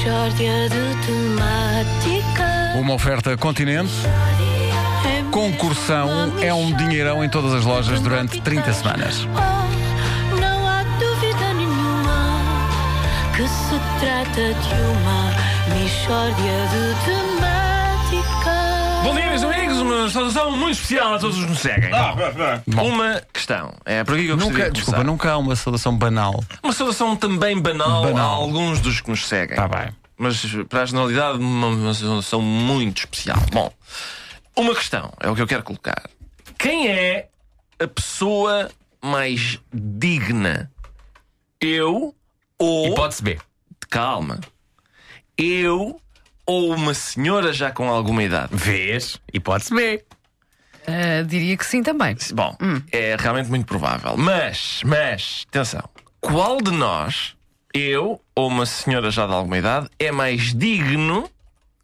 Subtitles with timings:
[0.00, 2.74] Mishória de temáticas.
[2.80, 3.92] Uma oferta continente.
[5.30, 6.08] Concursão
[6.40, 9.28] é um dinheirão em todas as lojas durante 30 semanas.
[9.34, 12.40] Oh, não há dúvida nenhuma
[13.36, 15.34] que se trata de uma
[15.76, 16.34] Mishória
[16.70, 18.59] de temáticas.
[19.02, 19.78] Bom dia, meus amigos.
[19.78, 21.90] Uma saudação muito especial a todos os que nos seguem.
[22.66, 23.72] Bom, Uma questão.
[23.84, 26.42] É por aqui que eu Nunca, de desculpa, nunca há uma saudação banal.
[26.62, 28.30] Uma saudação também banal, Banal.
[28.30, 29.56] a alguns dos que nos seguem.
[29.56, 29.88] Tá bem.
[30.18, 33.38] Mas para a generalidade, uma, uma saudação muito especial.
[33.52, 33.72] Bom,
[34.56, 36.02] uma questão é o que eu quero colocar.
[36.58, 37.28] Quem é
[37.78, 38.70] a pessoa
[39.02, 40.70] mais digna?
[41.60, 42.14] Eu
[42.58, 42.88] ou.
[42.88, 43.38] Hipótese B.
[43.88, 44.38] Calma.
[45.38, 45.98] Eu
[46.50, 48.48] ou uma senhora já com alguma idade?
[48.52, 49.20] Vês?
[49.32, 50.04] Hipótese B.
[50.84, 52.16] Ah, diria que sim também.
[52.32, 52.56] Bom,
[52.90, 54.16] é realmente muito provável.
[54.16, 55.88] Mas, mas, atenção.
[56.20, 57.36] Qual de nós,
[57.72, 61.30] eu ou uma senhora já de alguma idade, é mais digno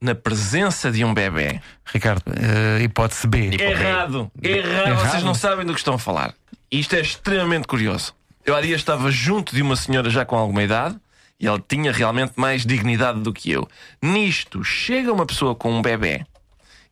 [0.00, 1.60] na presença de um bebê?
[1.84, 3.50] Ricardo, eh, hipótese B.
[3.60, 4.30] Errado.
[4.40, 4.84] Errado.
[4.84, 5.08] Errado?
[5.08, 6.34] Vocês não sabem do que estão a falar.
[6.70, 8.14] Isto é extremamente curioso.
[8.46, 10.96] Eu há dias estava junto de uma senhora já com alguma idade
[11.42, 13.68] e ela tinha realmente mais dignidade do que eu.
[14.00, 16.24] Nisto, chega uma pessoa com um bebê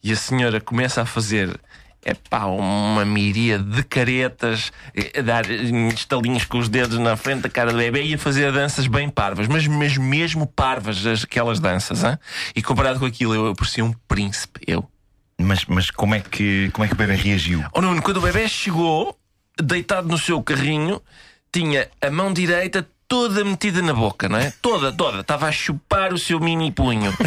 [0.03, 1.59] e a senhora começa a fazer.
[2.03, 5.62] É pá, uma miríade de caretas, eh, a dar eh,
[5.95, 9.11] estalinhos com os dedos na frente da cara do bebê e a fazer danças bem
[9.11, 12.19] parvas, mas, mas mesmo parvas as- aquelas danças, hein?
[12.56, 14.83] e comparado com aquilo, eu parecia um príncipe, eu.
[15.39, 17.62] Mas, mas como, é que, como é que o bebê reagiu?
[17.75, 19.15] Oh Nuno, quando o bebê chegou,
[19.62, 21.03] deitado no seu carrinho,
[21.53, 24.53] tinha a mão direita toda metida na boca, não é?
[24.62, 25.19] Toda, toda.
[25.19, 27.12] Estava a chupar o seu mini punho.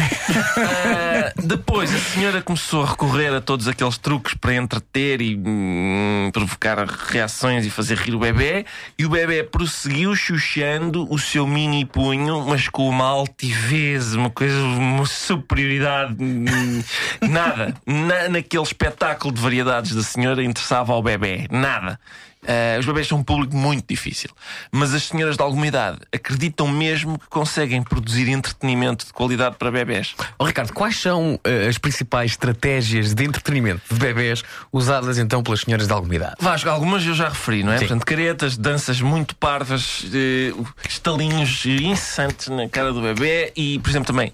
[0.56, 6.30] Ah, depois a senhora começou a recorrer a todos aqueles truques para entreter e hum,
[6.32, 8.64] provocar reações e fazer rir o bebê.
[8.98, 14.56] E o bebê prosseguiu chuchando o seu mini punho, mas com uma altivez, uma coisa,
[14.58, 16.16] uma superioridade.
[16.18, 16.82] hum,
[17.20, 17.74] Nada.
[17.86, 21.46] Na, naquele espetáculo de variedades da senhora interessava ao bebê.
[21.50, 21.98] Nada.
[22.46, 24.30] Ah, os bebés são um público muito difícil.
[24.70, 29.70] Mas as senhoras de alguma idade acreditam mesmo que conseguem produzir entretenimento de qualidade para
[29.70, 30.14] bebés.
[30.38, 35.60] Oh, Ricardo, quais são eh, as principais estratégias de entretenimento de bebés usadas então pelas
[35.60, 36.34] senhoras de alguma idade?
[36.40, 37.78] Vasco, algumas eu já referi, não é?
[37.78, 37.86] Sim.
[37.86, 40.52] Portanto, caretas, danças muito parvas, eh,
[40.88, 44.32] estalinhos incessantes na cara do bebê e, por exemplo, também.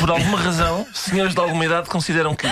[0.00, 2.46] Por alguma razão, senhoras de alguma idade consideram que.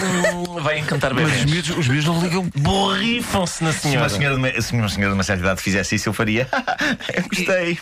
[0.62, 2.50] Vai encantar Mas os miúdos, os miúdos não ligam.
[2.56, 4.00] Borrifam-se na Se senhora.
[4.02, 6.48] uma senhora, se uma senhora de uma certa idade fizesse isso, eu faria.
[7.14, 7.78] eu gostei.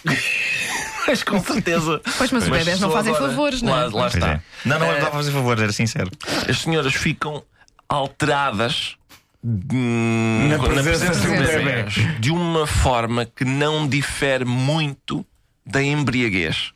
[1.06, 2.00] Mas com certeza.
[2.18, 3.84] Pois, mas os bebés não fazem agora- favores, não lá, é?
[3.84, 4.28] lá Pois está.
[4.32, 4.40] é.
[4.64, 6.10] Não, não Eh, é para fazer favor, era sincero.
[6.48, 7.42] as senhoras ficam
[7.88, 8.96] alteradas
[9.44, 15.24] hum, Na presença de um bebés de uma forma que não difere muito
[15.64, 16.72] da embriaguez.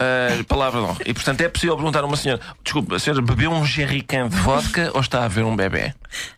[0.00, 0.96] Ah, palavra não.
[1.06, 4.36] E portanto é possível perguntar a uma senhora: Desculpa, a senhora bebeu um jerrycan de
[4.36, 5.94] vodka ou está a ver um bebê?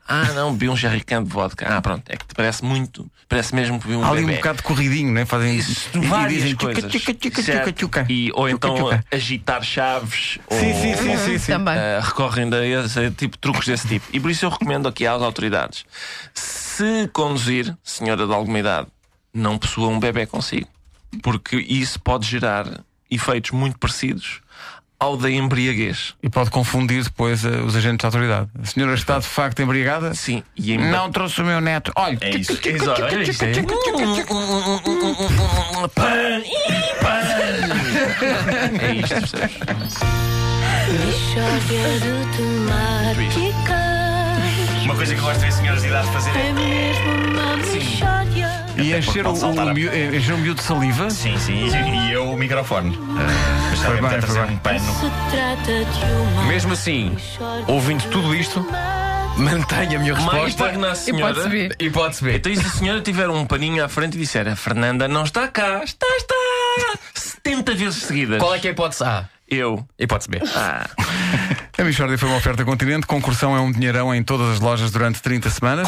[0.07, 1.67] Ah, não, bebeu um jerrycan de vodka.
[1.69, 4.35] Ah, pronto, é que te parece muito, parece mesmo que bebeu um Há ali um
[4.35, 5.25] bocado de corridinho, né?
[5.25, 6.85] Fazem Isso, e- e várias dizem coisas.
[6.93, 7.59] tchuca, tchuca, tchuca, Certo.
[7.73, 7.73] tchuca,
[8.03, 8.07] tchuca.
[8.13, 9.05] E, ou Tchuca, então tchuca.
[9.11, 10.39] agitar chaves.
[10.51, 11.53] Sim, ou, sim, sim, sim, sim.
[11.53, 11.77] Também.
[11.77, 14.07] Uh, recorrem a esse tipo, truques desse tipo.
[14.13, 15.85] E por isso eu recomendo aqui às autoridades:
[16.35, 18.89] se conduzir, senhora de alguma idade,
[19.33, 20.69] não possua um bebê consigo.
[21.23, 22.67] Porque isso pode gerar
[23.11, 24.41] efeitos muito parecidos
[24.99, 26.15] ao da embriaguez.
[26.23, 28.49] E pode confundir depois eh, os agentes de autoridade.
[28.61, 30.15] A senhora está de facto embriagada?
[30.15, 31.93] Sim, e em Não trouxe o meu neto.
[31.97, 32.59] Olha, É isso.
[32.67, 33.53] Exato, olha isto é.
[33.53, 33.63] Ih,
[37.03, 37.11] pã.
[38.81, 39.57] É isto, percebes?
[44.85, 46.53] Uma coisa que eu gosto de ver senhoras de idade fazer É é.
[46.53, 48.36] mesmo uma.
[48.77, 51.11] E Até encher o, pode saltar o, a- miú- eh, encher o miúdo de saliva?
[51.11, 52.97] Sim, sim, e eu o microfone.
[52.99, 54.55] Mas se Foi alguém bem, foi trazer bem.
[54.55, 54.81] um pano.
[54.81, 57.17] Se trata de uma Mesmo assim,
[57.67, 58.67] ouvindo tudo isto,
[59.37, 60.65] mantenha a minha Mais resposta.
[60.65, 61.33] pagna a senhora.
[61.33, 61.85] Hipótese B.
[61.85, 62.37] Hipótese B.
[62.37, 65.25] Então, e se a senhora tiver um paninho à frente e disser a Fernanda não
[65.25, 68.39] está cá, está, está, 70 vezes seguidas.
[68.39, 69.29] Qual é que é a hipótese A?
[69.49, 69.87] Eu.
[69.99, 70.41] Hipótese B.
[70.55, 70.87] Ah.
[71.79, 73.07] A Michórdia foi uma oferta continente.
[73.07, 75.87] Concursão é um dinheirão em todas as lojas durante 30 semanas.